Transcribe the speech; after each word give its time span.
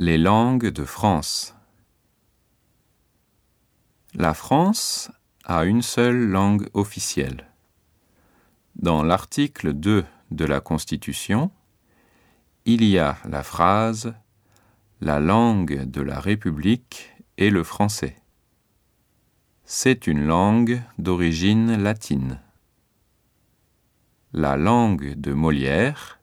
Les 0.00 0.16
langues 0.16 0.68
de 0.68 0.84
France. 0.84 1.56
La 4.14 4.32
France 4.32 5.10
a 5.42 5.64
une 5.64 5.82
seule 5.82 6.24
langue 6.24 6.68
officielle. 6.72 7.50
Dans 8.76 9.02
l'article 9.02 9.72
2 9.72 10.04
de 10.30 10.44
la 10.44 10.60
Constitution, 10.60 11.50
il 12.64 12.84
y 12.84 12.96
a 12.96 13.18
la 13.28 13.42
phrase 13.42 14.14
La 15.00 15.18
langue 15.18 15.82
de 15.82 16.00
la 16.00 16.20
République 16.20 17.10
est 17.36 17.50
le 17.50 17.64
français. 17.64 18.22
C'est 19.64 20.06
une 20.06 20.24
langue 20.24 20.80
d'origine 20.98 21.76
latine. 21.76 22.40
La 24.32 24.56
langue 24.56 25.14
de 25.14 25.32
Molière 25.32 26.20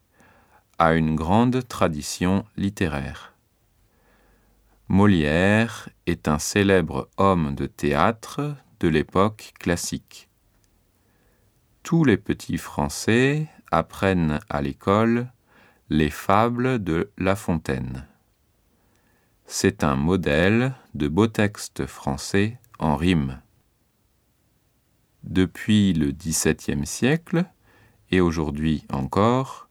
a 0.80 0.94
une 0.94 1.18
grande 1.18 1.68
tradition 1.68 2.46
littéraire. 2.56 3.35
Molière 4.88 5.90
est 6.06 6.28
un 6.28 6.38
célèbre 6.38 7.10
homme 7.18 7.56
de 7.56 7.66
théâtre 7.66 8.56
de 8.80 8.88
l'époque 8.88 9.54
classique. 9.60 10.30
Tous 11.82 12.04
les 12.04 12.18
petits 12.18 12.60
Français 12.60 13.48
apprennent 13.72 14.40
à 14.48 14.62
l'école 14.62 15.32
les 15.90 16.12
fables 16.12 16.84
de 16.84 17.12
La 17.18 17.36
Fontaine. 17.36 18.08
C'est 19.48 19.84
un 19.84 19.96
modèle 19.96 20.76
de 20.94 21.08
beaux 21.08 21.28
textes 21.28 21.88
français 21.88 22.60
en 22.78 22.96
rime. 22.96 23.42
Depuis 25.24 25.94
le 25.94 26.12
XVIIe 26.12 26.86
siècle, 26.86 27.46
et 28.12 28.22
aujourd'hui 28.22 28.86
encore, 28.92 29.68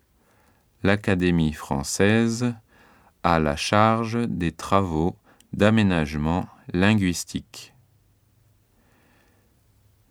l'Académie 0.83 1.53
française 1.53 2.57
a 3.25 3.41
la 3.41 3.57
charge 3.57 4.29
des 4.29 4.53
travaux 4.53 5.17
d'aménagement 5.55 6.47
linguistique. 6.73 7.75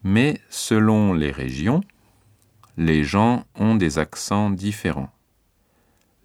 Mais 0.03 0.41
selon 0.49 1.13
les 1.13 1.31
régions, 1.31 1.81
les 2.75 3.03
gens 3.03 3.45
ont 3.55 3.75
des 3.75 3.99
accents 3.99 4.49
différents. 4.49 5.11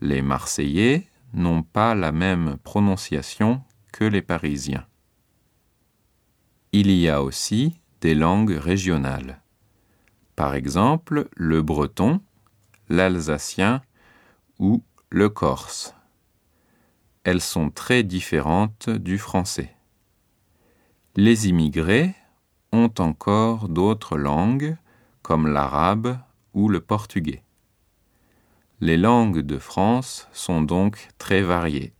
Les 0.01 0.23
Marseillais 0.23 1.07
n'ont 1.35 1.63
pas 1.63 1.95
la 1.95 2.11
même 2.11 2.57
prononciation 2.65 3.63
que 3.93 4.05
les 4.05 4.23
Parisiens. 4.23 4.87
Il 6.73 6.91
y 6.91 7.09
a 7.09 7.23
aussi 7.23 7.81
des 8.01 8.15
langues 8.15 8.57
régionales. 8.57 9.43
Par 10.37 10.55
exemple, 10.55 11.29
le 11.37 11.63
breton, 11.63 12.21
l'alsacien 12.89 13.83
ou 14.59 14.83
le 15.11 15.29
corse. 15.29 15.95
Elles 17.25 17.41
sont 17.41 17.71
très 17.71 18.03
différentes 18.03 18.91
du 18.91 19.19
français. 19.19 19.75
Les 21.17 21.49
immigrés 21.49 22.15
ont 22.73 22.93
encore 22.99 23.69
d'autres 23.69 24.17
langues 24.17 24.77
comme 25.23 25.47
l'arabe 25.47 26.19
ou 26.55 26.69
le 26.69 26.81
portugais. 26.81 27.43
Les 28.81 28.97
langues 28.97 29.41
de 29.41 29.59
France 29.59 30.29
sont 30.33 30.63
donc 30.63 31.09
très 31.19 31.43
variées. 31.43 31.93